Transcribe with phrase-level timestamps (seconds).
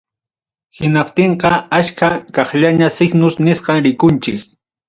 [0.77, 2.09] Hinaptinqa achka
[2.39, 4.41] kaqllaña signos nisqan rikunchik.